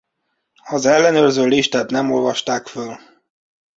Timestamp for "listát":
1.47-1.89